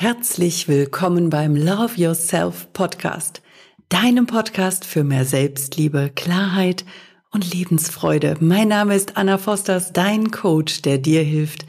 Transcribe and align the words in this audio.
Herzlich 0.00 0.68
willkommen 0.68 1.28
beim 1.28 1.56
Love 1.56 2.00
Yourself 2.00 2.72
Podcast, 2.72 3.42
deinem 3.88 4.28
Podcast 4.28 4.84
für 4.84 5.02
mehr 5.02 5.24
Selbstliebe, 5.24 6.12
Klarheit 6.14 6.84
und 7.32 7.52
Lebensfreude. 7.52 8.36
Mein 8.38 8.68
Name 8.68 8.94
ist 8.94 9.16
Anna 9.16 9.38
Fosters, 9.38 9.92
dein 9.92 10.30
Coach, 10.30 10.82
der 10.82 10.98
dir 10.98 11.24
hilft, 11.24 11.66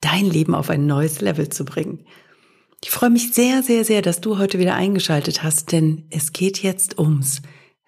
dein 0.00 0.26
Leben 0.26 0.54
auf 0.54 0.70
ein 0.70 0.86
neues 0.86 1.20
Level 1.20 1.48
zu 1.48 1.64
bringen. 1.64 2.06
Ich 2.84 2.92
freue 2.92 3.10
mich 3.10 3.32
sehr, 3.32 3.64
sehr, 3.64 3.84
sehr, 3.84 4.00
dass 4.00 4.20
du 4.20 4.38
heute 4.38 4.60
wieder 4.60 4.76
eingeschaltet 4.76 5.42
hast, 5.42 5.72
denn 5.72 6.06
es 6.10 6.32
geht 6.32 6.62
jetzt 6.62 7.00
ums 7.00 7.42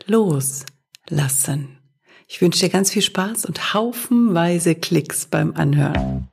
Loslassen. 0.07 1.79
Ich 2.27 2.41
wünsche 2.41 2.59
dir 2.59 2.69
ganz 2.69 2.91
viel 2.91 3.03
Spaß 3.03 3.45
und 3.47 3.75
haufenweise 3.75 4.75
Klicks 4.75 5.27
beim 5.27 5.55
Anhören. 5.55 6.27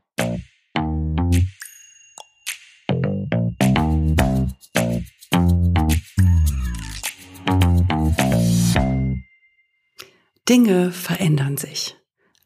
Dinge 10.52 10.92
verändern 10.92 11.56
sich. 11.56 11.96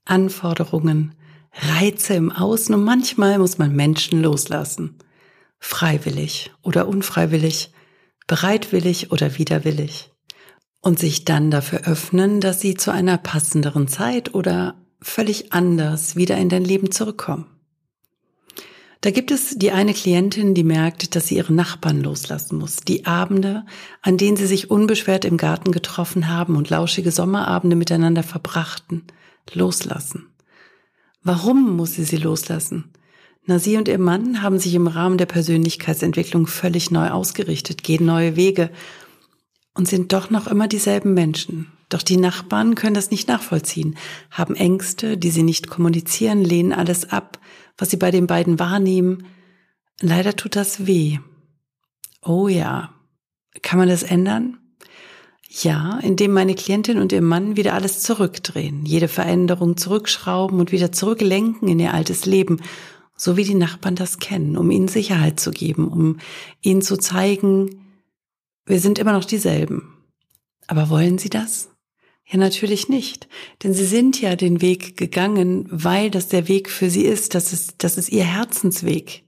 Anforderungen, 0.06 1.16
Reize 1.52 2.14
im 2.14 2.32
Außen 2.32 2.76
und 2.76 2.84
manchmal 2.84 3.40
muss 3.40 3.58
man 3.58 3.76
Menschen 3.76 4.22
loslassen. 4.22 5.00
Freiwillig 5.58 6.52
oder 6.62 6.88
unfreiwillig, 6.88 7.72
bereitwillig 8.28 9.12
oder 9.12 9.40
widerwillig. 9.40 10.12
Und 10.82 11.00
sich 11.00 11.26
dann 11.26 11.50
dafür 11.50 11.88
öffnen, 11.88 12.42
dass 12.42 12.62
sie 12.62 12.76
zu 12.76 12.92
einer 12.92 13.18
passenderen 13.18 13.88
Zeit 13.88 14.36
oder 14.36 14.76
völlig 15.02 15.52
anders 15.52 16.16
wieder 16.16 16.38
in 16.38 16.50
dein 16.50 16.64
Leben 16.64 16.92
zurückkommen. 16.92 17.55
Da 19.06 19.12
gibt 19.12 19.30
es 19.30 19.56
die 19.56 19.72
eine 19.72 19.94
Klientin, 19.94 20.56
die 20.56 20.64
merkt, 20.64 21.16
dass 21.16 21.28
sie 21.28 21.36
ihre 21.36 21.54
Nachbarn 21.54 22.02
loslassen 22.02 22.58
muss. 22.58 22.78
Die 22.78 23.06
Abende, 23.06 23.64
an 24.02 24.18
denen 24.18 24.36
sie 24.36 24.48
sich 24.48 24.72
unbeschwert 24.72 25.26
im 25.26 25.38
Garten 25.38 25.72
getroffen 25.72 26.28
haben 26.28 26.56
und 26.56 26.72
lauschige 26.72 27.12
Sommerabende 27.12 27.76
miteinander 27.76 28.24
verbrachten, 28.24 29.04
loslassen. 29.54 30.30
Warum 31.22 31.76
muss 31.76 31.94
sie 31.94 32.04
sie 32.04 32.18
loslassen? 32.18 32.86
Na, 33.46 33.60
sie 33.60 33.78
und 33.78 33.88
ihr 33.90 34.00
Mann 34.00 34.42
haben 34.42 34.58
sich 34.58 34.74
im 34.74 34.88
Rahmen 34.88 35.20
der 35.20 35.28
Persönlichkeitsentwicklung 35.28 36.48
völlig 36.48 36.90
neu 36.90 37.12
ausgerichtet, 37.12 37.84
gehen 37.84 38.08
neue 38.08 38.36
Wege 38.36 38.72
und 39.76 39.88
sind 39.88 40.14
doch 40.14 40.32
noch 40.32 40.48
immer 40.48 40.68
dieselben 40.68 41.14
Menschen. 41.14 41.68
Doch 41.90 42.02
die 42.02 42.18
Nachbarn 42.18 42.74
können 42.74 42.96
das 42.96 43.12
nicht 43.12 43.28
nachvollziehen, 43.28 43.98
haben 44.32 44.56
Ängste, 44.56 45.16
die 45.16 45.30
sie 45.30 45.44
nicht 45.44 45.70
kommunizieren, 45.70 46.44
lehnen 46.44 46.74
alles 46.74 47.12
ab, 47.12 47.38
was 47.78 47.90
sie 47.90 47.98
bei 47.98 48.12
den 48.12 48.28
beiden 48.28 48.60
wahrnehmen. 48.60 49.26
Leider 50.02 50.36
tut 50.36 50.56
das 50.56 50.86
weh. 50.86 51.20
Oh 52.22 52.48
ja. 52.48 52.94
Kann 53.62 53.80
man 53.80 53.90
das 53.90 54.04
ändern? 54.04 54.58
Ja, 55.48 56.00
indem 56.00 56.34
meine 56.34 56.56
Klientin 56.56 56.98
und 56.98 57.14
ihr 57.14 57.22
Mann 57.22 57.56
wieder 57.56 57.74
alles 57.74 58.02
zurückdrehen, 58.02 58.86
jede 58.86 59.08
Veränderung 59.08 59.78
zurückschrauben 59.78 60.60
und 60.60 60.74
wieder 60.74 60.92
zurücklenken 60.92 61.70
in 61.70 61.80
ihr 61.80 61.94
altes 61.94 62.26
Leben, 62.26 62.60
so 63.16 63.38
wie 63.38 63.46
die 63.46 63.56
Nachbarn 63.56 63.96
das 63.96 64.20
kennen, 64.20 64.58
um 64.58 64.70
ihnen 64.70 64.90
Sicherheit 64.90 65.40
zu 65.40 65.52
geben, 65.52 65.88
um 65.88 66.18
ihnen 66.62 66.82
zu 66.82 66.98
zeigen, 66.98 67.86
wir 68.66 68.82
sind 68.82 69.00
immer 69.00 69.14
noch 69.14 69.24
dieselben. 69.24 69.94
Aber 70.68 70.90
wollen 70.90 71.18
sie 71.18 71.30
das? 71.30 71.70
Ja, 72.28 72.38
natürlich 72.40 72.90
nicht. 72.90 73.28
Denn 73.64 73.74
sie 73.74 73.86
sind 73.86 74.20
ja 74.20 74.36
den 74.36 74.62
Weg 74.62 74.98
gegangen, 74.98 75.68
weil 75.70 76.10
das 76.10 76.28
der 76.28 76.48
Weg 76.48 76.70
für 76.70 76.90
sie 76.90 77.06
ist. 77.06 77.36
Das 77.36 77.54
ist, 77.54 77.76
das 77.80 77.98
ist 77.98 78.10
ihr 78.10 78.26
Herzensweg. 78.26 79.24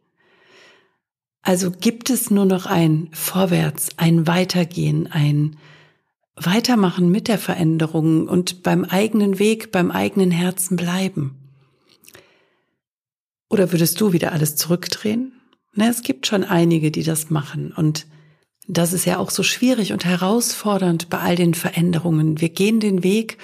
Also 1.43 1.71
gibt 1.71 2.09
es 2.09 2.31
nur 2.31 2.45
noch 2.45 2.65
ein 2.65 3.09
Vorwärts, 3.13 3.89
ein 3.97 4.27
Weitergehen, 4.27 5.07
ein 5.07 5.57
Weitermachen 6.35 7.09
mit 7.09 7.27
der 7.27 7.37
Veränderung 7.37 8.27
und 8.27 8.63
beim 8.63 8.83
eigenen 8.83 9.39
Weg, 9.39 9.71
beim 9.71 9.89
eigenen 9.89 10.31
Herzen 10.31 10.75
bleiben. 10.75 11.35
Oder 13.49 13.71
würdest 13.71 14.01
du 14.01 14.11
wieder 14.11 14.33
alles 14.33 14.55
zurückdrehen? 14.55 15.31
Na, 15.73 15.87
es 15.87 16.01
gibt 16.01 16.27
schon 16.27 16.43
einige, 16.43 16.91
die 16.91 17.03
das 17.03 17.29
machen 17.29 17.71
und 17.71 18.07
das 18.67 18.93
ist 18.93 19.05
ja 19.05 19.17
auch 19.17 19.29
so 19.29 19.43
schwierig 19.43 19.93
und 19.93 20.05
herausfordernd 20.05 21.09
bei 21.09 21.19
all 21.19 21.35
den 21.35 21.53
Veränderungen. 21.53 22.41
Wir 22.41 22.49
gehen 22.49 22.79
den 22.79 23.03
Weg 23.03 23.37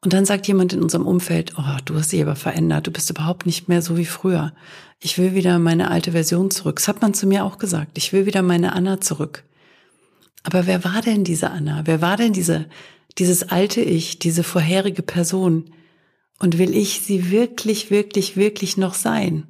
und 0.00 0.12
dann 0.12 0.24
sagt 0.24 0.46
jemand 0.48 0.72
in 0.72 0.82
unserem 0.82 1.06
Umfeld, 1.06 1.52
oh, 1.56 1.76
du 1.84 1.94
hast 1.94 2.12
dich 2.12 2.20
aber 2.20 2.36
verändert, 2.36 2.86
du 2.86 2.90
bist 2.90 3.08
überhaupt 3.08 3.46
nicht 3.46 3.68
mehr 3.68 3.82
so 3.82 3.96
wie 3.96 4.04
früher. 4.04 4.52
Ich 5.00 5.16
will 5.16 5.34
wieder 5.34 5.58
meine 5.58 5.90
alte 5.90 6.12
Version 6.12 6.50
zurück. 6.50 6.76
Das 6.76 6.88
hat 6.88 7.02
man 7.02 7.14
zu 7.14 7.26
mir 7.26 7.44
auch 7.44 7.58
gesagt. 7.58 7.96
Ich 7.96 8.12
will 8.12 8.26
wieder 8.26 8.42
meine 8.42 8.74
Anna 8.74 9.00
zurück. 9.00 9.44
Aber 10.42 10.66
wer 10.66 10.84
war 10.84 11.00
denn 11.00 11.24
diese 11.24 11.50
Anna? 11.50 11.82
Wer 11.84 12.00
war 12.00 12.16
denn 12.16 12.32
diese, 12.32 12.66
dieses 13.18 13.48
alte 13.48 13.80
Ich, 13.80 14.18
diese 14.18 14.42
vorherige 14.42 15.02
Person? 15.02 15.70
Und 16.38 16.58
will 16.58 16.74
ich 16.74 17.00
sie 17.00 17.30
wirklich, 17.30 17.90
wirklich, 17.90 18.36
wirklich 18.36 18.76
noch 18.76 18.94
sein? 18.94 19.46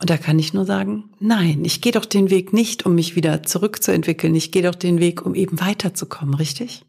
Und 0.00 0.08
da 0.08 0.16
kann 0.16 0.38
ich 0.38 0.54
nur 0.54 0.64
sagen, 0.64 1.10
nein, 1.20 1.62
ich 1.64 1.82
gehe 1.82 1.92
doch 1.92 2.06
den 2.06 2.30
Weg 2.30 2.54
nicht, 2.54 2.86
um 2.86 2.94
mich 2.94 3.16
wieder 3.16 3.42
zurückzuentwickeln. 3.42 4.34
Ich 4.34 4.50
gehe 4.50 4.62
doch 4.62 4.74
den 4.74 4.98
Weg, 4.98 5.24
um 5.24 5.34
eben 5.34 5.60
weiterzukommen, 5.60 6.34
richtig? 6.34 6.86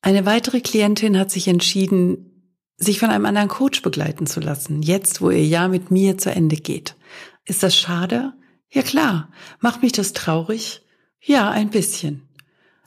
Eine 0.00 0.24
weitere 0.24 0.62
Klientin 0.62 1.18
hat 1.18 1.30
sich 1.30 1.48
entschieden, 1.48 2.54
sich 2.78 2.98
von 2.98 3.10
einem 3.10 3.26
anderen 3.26 3.48
Coach 3.48 3.82
begleiten 3.82 4.26
zu 4.26 4.40
lassen, 4.40 4.80
jetzt 4.80 5.20
wo 5.20 5.28
ihr 5.28 5.44
Jahr 5.44 5.68
mit 5.68 5.90
mir 5.90 6.16
zu 6.16 6.30
Ende 6.30 6.56
geht. 6.56 6.96
Ist 7.44 7.62
das 7.62 7.76
schade? 7.76 8.32
Ja 8.72 8.80
klar. 8.80 9.30
Macht 9.60 9.82
mich 9.82 9.92
das 9.92 10.14
traurig? 10.14 10.80
Ja, 11.20 11.50
ein 11.50 11.68
bisschen. 11.68 12.22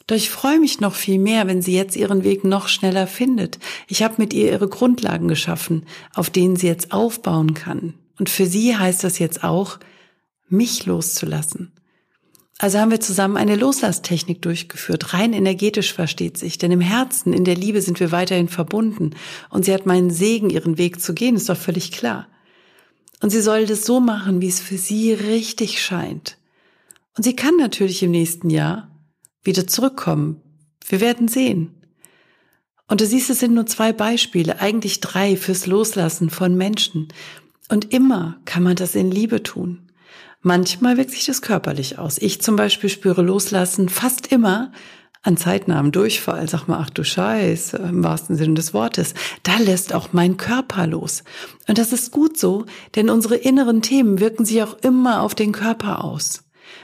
Doch 0.07 0.15
ich 0.15 0.31
freue 0.31 0.59
mich 0.59 0.79
noch 0.79 0.95
viel 0.95 1.19
mehr, 1.19 1.45
wenn 1.45 1.61
sie 1.61 1.75
jetzt 1.75 1.95
ihren 1.95 2.23
Weg 2.23 2.43
noch 2.43 2.67
schneller 2.67 3.05
findet. 3.05 3.59
Ich 3.87 4.01
habe 4.01 4.15
mit 4.17 4.33
ihr 4.33 4.51
ihre 4.51 4.67
Grundlagen 4.67 5.27
geschaffen, 5.27 5.85
auf 6.15 6.31
denen 6.31 6.55
sie 6.55 6.67
jetzt 6.67 6.91
aufbauen 6.91 7.53
kann. 7.53 7.93
Und 8.19 8.29
für 8.29 8.45
sie 8.45 8.75
heißt 8.77 9.03
das 9.03 9.19
jetzt 9.19 9.43
auch, 9.43 9.79
mich 10.47 10.85
loszulassen. 10.85 11.71
Also 12.59 12.79
haben 12.79 12.91
wir 12.91 12.99
zusammen 12.99 13.35
eine 13.35 13.55
Loslasstechnik 13.55 14.41
durchgeführt. 14.41 15.13
Rein 15.13 15.33
energetisch 15.33 15.91
versteht 15.91 16.37
sich. 16.37 16.57
Denn 16.57 16.71
im 16.71 16.81
Herzen, 16.81 17.33
in 17.33 17.43
der 17.43 17.55
Liebe 17.55 17.81
sind 17.81 17.99
wir 17.99 18.11
weiterhin 18.11 18.47
verbunden. 18.47 19.15
Und 19.49 19.65
sie 19.65 19.73
hat 19.73 19.85
meinen 19.85 20.11
Segen, 20.11 20.49
ihren 20.49 20.77
Weg 20.77 21.01
zu 21.01 21.13
gehen, 21.13 21.35
ist 21.35 21.49
doch 21.49 21.57
völlig 21.57 21.91
klar. 21.91 22.27
Und 23.21 23.31
sie 23.31 23.41
soll 23.41 23.65
das 23.65 23.85
so 23.85 23.99
machen, 23.99 24.41
wie 24.41 24.47
es 24.47 24.59
für 24.59 24.77
sie 24.77 25.13
richtig 25.13 25.81
scheint. 25.81 26.37
Und 27.17 27.23
sie 27.23 27.35
kann 27.35 27.57
natürlich 27.57 28.03
im 28.03 28.11
nächsten 28.11 28.49
Jahr 28.49 28.89
wieder 29.43 29.67
zurückkommen. 29.67 30.41
Wir 30.87 31.01
werden 31.01 31.27
sehen. 31.27 31.73
Und 32.87 33.01
du 33.01 33.05
siehst, 33.05 33.29
es 33.29 33.39
sind 33.39 33.53
nur 33.53 33.65
zwei 33.65 33.93
Beispiele, 33.93 34.59
eigentlich 34.59 34.99
drei 34.99 35.37
fürs 35.37 35.65
Loslassen 35.65 36.29
von 36.29 36.55
Menschen. 36.55 37.07
Und 37.69 37.93
immer 37.93 38.37
kann 38.45 38.63
man 38.63 38.75
das 38.75 38.95
in 38.95 39.11
Liebe 39.11 39.43
tun. 39.43 39.79
Manchmal 40.41 40.97
wirkt 40.97 41.11
sich 41.11 41.25
das 41.25 41.41
körperlich 41.41 41.97
aus. 41.97 42.17
Ich 42.17 42.41
zum 42.41 42.55
Beispiel 42.55 42.89
spüre 42.89 43.21
Loslassen 43.21 43.87
fast 43.87 44.27
immer 44.27 44.71
an 45.23 45.37
zeitnahem 45.37 45.93
Durchfall. 45.93 46.47
Sag 46.49 46.67
mal, 46.67 46.79
ach 46.81 46.89
du 46.89 47.03
Scheiße, 47.03 47.77
im 47.77 48.03
wahrsten 48.03 48.35
Sinne 48.35 48.55
des 48.55 48.73
Wortes. 48.73 49.13
Da 49.43 49.57
lässt 49.57 49.93
auch 49.93 50.09
mein 50.11 50.35
Körper 50.35 50.85
los. 50.85 51.23
Und 51.67 51.77
das 51.77 51.93
ist 51.93 52.11
gut 52.11 52.37
so, 52.37 52.65
denn 52.95 53.09
unsere 53.09 53.35
inneren 53.35 53.81
Themen 53.81 54.19
wirken 54.19 54.43
sich 54.43 54.61
auch 54.61 54.77
immer 54.81 55.21
auf 55.21 55.33
den 55.33 55.53
Körper 55.53 56.03
aus. 56.03 56.43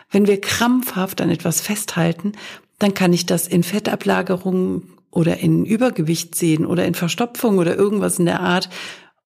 Wenn 0.09 0.25
wir 0.25 0.39
krampfhaft 0.39 1.19
an 1.21 1.29
etwas 1.29 1.59
festhalten, 1.59 2.31
dann 2.79 2.93
kann 2.93 3.11
ich 3.11 3.25
das 3.25 3.45
in 3.45 3.63
Fettablagerungen 3.63 4.83
oder 5.11 5.37
in 5.37 5.65
Übergewicht 5.65 6.33
sehen 6.33 6.65
oder 6.65 6.85
in 6.85 6.95
Verstopfung 6.95 7.57
oder 7.57 7.75
irgendwas 7.75 8.19
in 8.19 8.25
der 8.25 8.39
Art. 8.39 8.69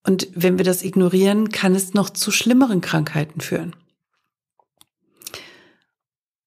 Und 0.06 0.28
wenn 0.36 0.58
wir 0.58 0.66
das 0.66 0.84
ignorieren, 0.84 1.50
kann 1.50 1.76
es 1.76 1.94
noch 1.94 2.10
zu 2.10 2.32
schlimmeren 2.32 2.82
Krankheiten 2.82 3.42
führen. 3.42 3.76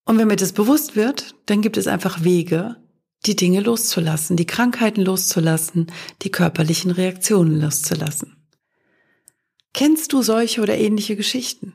Und 0.04 0.18
wenn 0.18 0.28
mir 0.28 0.36
das 0.36 0.52
bewusst 0.52 0.94
wird, 0.94 1.34
dann 1.46 1.62
gibt 1.62 1.76
es 1.76 1.86
einfach 1.86 2.22
Wege, 2.22 2.76
die 3.24 3.34
Dinge 3.34 3.60
loszulassen, 3.60 4.36
die 4.36 4.46
Krankheiten 4.46 5.02
loszulassen, 5.02 5.90
die 6.22 6.30
körperlichen 6.30 6.90
Reaktionen 6.90 7.60
loszulassen. 7.60 8.36
Kennst 9.72 10.12
du 10.12 10.22
solche 10.22 10.60
oder 10.60 10.78
ähnliche 10.78 11.16
Geschichten? 11.16 11.74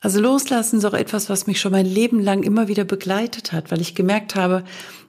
Also 0.00 0.20
loslassen 0.20 0.78
ist 0.78 0.84
auch 0.84 0.94
etwas, 0.94 1.28
was 1.28 1.46
mich 1.46 1.60
schon 1.60 1.72
mein 1.72 1.86
Leben 1.86 2.20
lang 2.20 2.42
immer 2.42 2.68
wieder 2.68 2.84
begleitet 2.84 3.52
hat, 3.52 3.70
weil 3.70 3.80
ich 3.80 3.94
gemerkt 3.94 4.34
habe, 4.34 4.64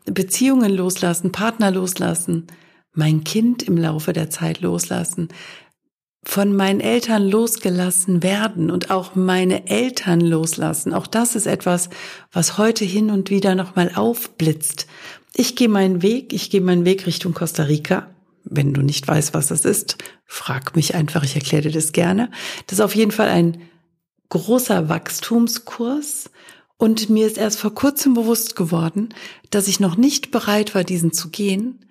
Beziehungen 0.05 0.71
loslassen, 0.71 1.31
Partner 1.31 1.71
loslassen, 1.71 2.47
mein 2.93 3.23
Kind 3.23 3.63
im 3.63 3.77
Laufe 3.77 4.11
der 4.11 4.29
Zeit 4.29 4.59
loslassen, 4.59 5.29
von 6.23 6.55
meinen 6.55 6.79
Eltern 6.79 7.27
losgelassen 7.27 8.21
werden 8.21 8.69
und 8.69 8.91
auch 8.91 9.15
meine 9.15 9.67
Eltern 9.67 10.21
loslassen. 10.21 10.93
Auch 10.93 11.07
das 11.07 11.35
ist 11.35 11.47
etwas, 11.47 11.89
was 12.31 12.57
heute 12.57 12.85
hin 12.85 13.09
und 13.09 13.29
wieder 13.29 13.55
nochmal 13.55 13.91
aufblitzt. 13.95 14.87
Ich 15.33 15.55
gehe 15.55 15.69
meinen 15.69 16.01
Weg, 16.01 16.33
ich 16.33 16.49
gehe 16.49 16.61
meinen 16.61 16.85
Weg 16.85 17.07
Richtung 17.07 17.33
Costa 17.33 17.63
Rica. 17.63 18.07
Wenn 18.43 18.73
du 18.73 18.81
nicht 18.81 19.07
weißt, 19.07 19.33
was 19.33 19.47
das 19.47 19.65
ist, 19.65 19.97
frag 20.25 20.75
mich 20.75 20.95
einfach, 20.95 21.23
ich 21.23 21.35
erkläre 21.35 21.63
dir 21.63 21.71
das 21.71 21.91
gerne. 21.91 22.29
Das 22.67 22.79
ist 22.79 22.85
auf 22.85 22.95
jeden 22.95 23.11
Fall 23.11 23.29
ein 23.29 23.61
großer 24.29 24.89
Wachstumskurs 24.89 26.29
und 26.77 27.09
mir 27.09 27.27
ist 27.27 27.37
erst 27.37 27.59
vor 27.59 27.75
kurzem 27.75 28.13
bewusst 28.13 28.55
geworden, 28.55 29.09
dass 29.51 29.67
ich 29.67 29.79
noch 29.79 29.97
nicht 29.97 30.31
bereit 30.31 30.73
war, 30.73 30.83
diesen 30.83 31.13
zu 31.13 31.29
gehen, 31.29 31.85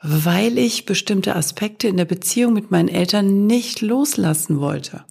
weil 0.00 0.58
ich 0.58 0.86
bestimmte 0.86 1.34
Aspekte 1.34 1.88
in 1.88 1.96
der 1.96 2.04
Beziehung 2.04 2.52
mit 2.52 2.70
meinen 2.70 2.88
Eltern 2.88 3.46
nicht 3.46 3.80
loslassen 3.80 4.60
wollte. 4.60 5.04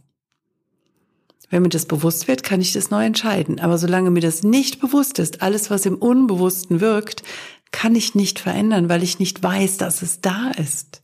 Wenn 1.49 1.61
mir 1.61 1.69
das 1.69 1.85
bewusst 1.85 2.27
wird, 2.27 2.43
kann 2.43 2.61
ich 2.61 2.73
das 2.73 2.89
neu 2.89 3.05
entscheiden. 3.05 3.59
Aber 3.59 3.77
solange 3.77 4.11
mir 4.11 4.19
das 4.19 4.43
nicht 4.43 4.79
bewusst 4.79 5.19
ist, 5.19 5.41
alles, 5.41 5.69
was 5.69 5.85
im 5.85 5.95
Unbewussten 5.95 6.81
wirkt, 6.81 7.23
kann 7.71 7.95
ich 7.95 8.15
nicht 8.15 8.39
verändern, 8.39 8.89
weil 8.89 9.03
ich 9.03 9.19
nicht 9.19 9.41
weiß, 9.41 9.77
dass 9.77 10.01
es 10.01 10.21
da 10.21 10.51
ist. 10.51 11.01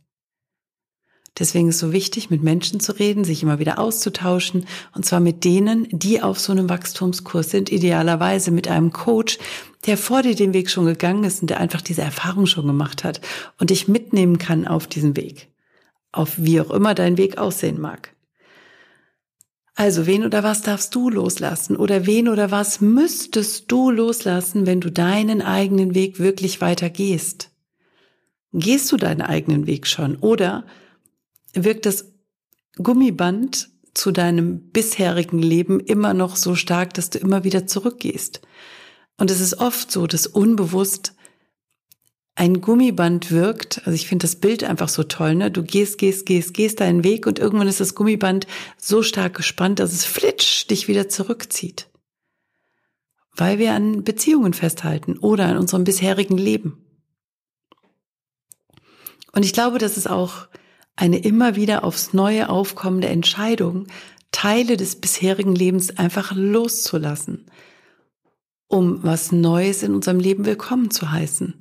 Deswegen 1.40 1.70
ist 1.70 1.76
es 1.76 1.82
so 1.82 1.92
wichtig, 1.92 2.30
mit 2.30 2.44
Menschen 2.44 2.80
zu 2.80 2.92
reden, 2.92 3.24
sich 3.24 3.42
immer 3.42 3.58
wieder 3.58 3.80
auszutauschen, 3.80 4.66
und 4.94 5.04
zwar 5.04 5.20
mit 5.20 5.44
denen, 5.44 5.88
die 5.90 6.22
auf 6.22 6.40
so 6.40 6.52
einem 6.52 6.70
Wachstumskurs 6.70 7.50
sind, 7.50 7.72
idealerweise 7.72 8.52
mit 8.52 8.68
einem 8.68 8.94
Coach, 8.94 9.40
der 9.88 9.98
vor 9.98 10.22
dir 10.22 10.36
den 10.36 10.54
Weg 10.54 10.70
schon 10.70 10.86
gegangen 10.86 11.24
ist 11.24 11.42
und 11.42 11.50
der 11.50 11.60
einfach 11.60 11.82
diese 11.82 12.04
Erfahrung 12.04 12.46
schon 12.46 12.68
gemacht 12.68 13.04
hat 13.04 13.20
und 13.58 13.72
dich 13.72 13.88
mitnehmen 13.88 14.38
kann 14.38 14.68
auf 14.68 14.86
diesen 14.86 15.16
Weg. 15.18 15.50
Auf 16.12 16.34
wie 16.38 16.62
auch 16.62 16.70
immer 16.70 16.94
dein 16.94 17.18
Weg 17.18 17.40
aussehen 17.40 17.82
mag. 17.82 18.14
Also 19.76 20.06
wen 20.06 20.24
oder 20.24 20.44
was 20.44 20.62
darfst 20.62 20.94
du 20.94 21.10
loslassen 21.10 21.76
oder 21.76 22.06
wen 22.06 22.28
oder 22.28 22.52
was 22.52 22.80
müsstest 22.80 23.72
du 23.72 23.90
loslassen, 23.90 24.68
wenn 24.68 24.82
du 24.82 24.92
deinen 24.92 25.42
eigenen 25.42 25.96
Weg 25.96 26.20
wirklich 26.20 26.62
weitergehst? 26.62 27.50
Gehst 28.52 28.92
du 28.92 28.98
deinen 28.98 29.22
eigenen 29.22 29.66
Weg 29.66 29.88
schon 29.88 30.16
oder 30.18 30.64
wirkt 31.54 31.86
das 31.86 32.12
Gummiband 32.76 33.70
zu 33.94 34.12
deinem 34.12 34.70
bisherigen 34.72 35.40
Leben 35.40 35.80
immer 35.80 36.14
noch 36.14 36.36
so 36.36 36.56
stark, 36.56 36.94
dass 36.94 37.10
du 37.10 37.20
immer 37.20 37.44
wieder 37.44 37.68
zurückgehst? 37.68 38.42
Und 39.18 39.30
es 39.30 39.40
ist 39.40 39.60
oft 39.60 39.92
so, 39.92 40.08
dass 40.08 40.28
unbewusst 40.28 41.14
ein 42.36 42.62
Gummiband 42.62 43.30
wirkt, 43.30 43.80
also 43.86 43.92
ich 43.92 44.08
finde 44.08 44.24
das 44.24 44.38
Bild 44.38 44.64
einfach 44.64 44.90
so 44.90 45.04
toll, 45.04 45.36
ne? 45.36 45.52
Du 45.52 45.62
gehst, 45.62 46.00
gehst, 46.00 46.26
gehst, 46.26 46.54
gehst 46.56 46.80
deinen 46.80 47.04
Weg 47.04 47.28
und 47.28 47.38
irgendwann 47.38 47.68
ist 47.68 47.80
das 47.80 47.94
Gummiband 47.94 48.48
so 48.78 49.04
stark 49.04 49.36
gespannt, 49.36 49.80
dass 49.80 49.94
es 49.94 50.04
flitsch 50.04 50.68
dich 50.70 50.88
wieder 50.88 51.10
zurückzieht. 51.10 51.90
Weil 53.36 53.60
wir 53.60 53.74
an 53.74 54.04
Beziehungen 54.04 54.54
festhalten 54.54 55.18
oder 55.20 55.46
an 55.46 55.58
unserem 55.58 55.84
bisherigen 55.84 56.38
Leben. 56.38 56.84
Und 59.32 59.46
ich 59.46 59.54
glaube, 59.54 59.78
das 59.78 59.98
ist 59.98 60.10
auch 60.10 60.48
eine 60.96 61.20
immer 61.20 61.56
wieder 61.56 61.84
aufs 61.84 62.14
Neue 62.14 62.50
aufkommende 62.50 63.08
Entscheidung, 63.10 63.88
Teile 64.32 64.78
des 64.78 64.96
bisherigen 64.96 65.56
Lebens 65.56 65.98
einfach 65.98 66.34
loszulassen, 66.36 67.46
um 68.68 69.04
was 69.04 69.32
Neues 69.32 69.84
in 69.84 69.94
unserem 69.94 70.20
Leben 70.20 70.46
willkommen 70.46 70.92
zu 70.92 71.12
heißen 71.12 71.56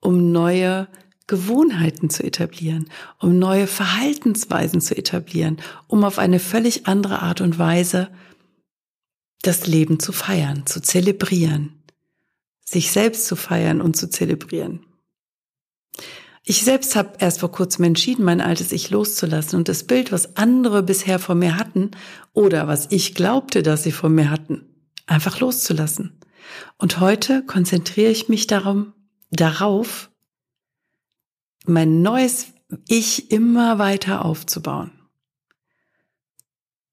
um 0.00 0.32
neue 0.32 0.88
Gewohnheiten 1.26 2.08
zu 2.10 2.22
etablieren, 2.24 2.88
um 3.18 3.38
neue 3.38 3.66
Verhaltensweisen 3.66 4.80
zu 4.80 4.96
etablieren, 4.96 5.58
um 5.86 6.04
auf 6.04 6.18
eine 6.18 6.38
völlig 6.38 6.86
andere 6.86 7.20
Art 7.20 7.40
und 7.40 7.58
Weise 7.58 8.10
das 9.42 9.66
Leben 9.66 10.00
zu 10.00 10.12
feiern, 10.12 10.66
zu 10.66 10.80
zelebrieren, 10.80 11.82
sich 12.64 12.90
selbst 12.90 13.26
zu 13.26 13.36
feiern 13.36 13.80
und 13.80 13.96
zu 13.96 14.08
zelebrieren. 14.08 14.84
Ich 16.50 16.64
selbst 16.64 16.96
habe 16.96 17.12
erst 17.18 17.40
vor 17.40 17.52
kurzem 17.52 17.84
entschieden, 17.84 18.24
mein 18.24 18.40
altes 18.40 18.72
Ich 18.72 18.88
loszulassen 18.88 19.58
und 19.58 19.68
das 19.68 19.84
Bild, 19.84 20.12
was 20.12 20.38
andere 20.38 20.82
bisher 20.82 21.18
von 21.18 21.38
mir 21.38 21.58
hatten 21.58 21.90
oder 22.32 22.66
was 22.66 22.86
ich 22.90 23.14
glaubte, 23.14 23.62
dass 23.62 23.82
sie 23.82 23.92
von 23.92 24.14
mir 24.14 24.30
hatten, 24.30 24.64
einfach 25.06 25.40
loszulassen. 25.40 26.18
Und 26.78 27.00
heute 27.00 27.44
konzentriere 27.44 28.10
ich 28.10 28.30
mich 28.30 28.46
darum, 28.46 28.94
darauf, 29.30 30.10
mein 31.66 32.00
neues 32.00 32.46
Ich 32.86 33.30
immer 33.30 33.78
weiter 33.78 34.24
aufzubauen. 34.24 34.92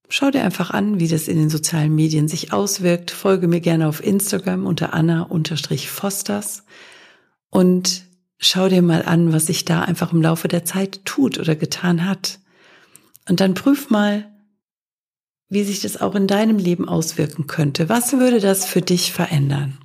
Schau 0.09 0.31
dir 0.31 0.43
einfach 0.43 0.71
an, 0.71 0.99
wie 0.99 1.07
das 1.07 1.29
in 1.29 1.37
den 1.37 1.49
sozialen 1.49 1.95
Medien 1.95 2.27
sich 2.27 2.51
auswirkt. 2.51 3.09
Folge 3.09 3.47
mir 3.47 3.61
gerne 3.61 3.87
auf 3.87 4.03
Instagram 4.03 4.65
unter 4.65 4.93
Anna-Fosters 4.93 6.65
und 7.51 8.04
schau 8.37 8.69
dir 8.69 8.81
mal 8.81 9.03
an, 9.03 9.33
was 9.33 9.47
sich 9.47 9.65
da 9.65 9.81
einfach 9.81 10.11
im 10.13 10.21
Laufe 10.21 10.47
der 10.47 10.65
Zeit 10.65 11.05
tut 11.05 11.37
oder 11.39 11.55
getan 11.55 12.05
hat. 12.05 12.39
Und 13.27 13.39
dann 13.39 13.53
prüf 13.53 13.89
mal, 13.89 14.31
wie 15.49 15.63
sich 15.63 15.81
das 15.81 15.99
auch 16.01 16.15
in 16.15 16.27
deinem 16.27 16.57
Leben 16.57 16.87
auswirken 16.87 17.47
könnte. 17.47 17.89
Was 17.89 18.13
würde 18.13 18.39
das 18.39 18.65
für 18.65 18.81
dich 18.81 19.13
verändern? 19.13 19.77